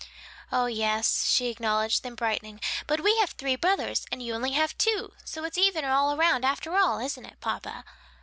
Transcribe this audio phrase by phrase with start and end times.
[0.51, 5.13] "Oh, yes," she acknowledged, then brightening, "but we have three brothers, and you only two;
[5.23, 7.85] so it's even all around after all, isn't it, papa?"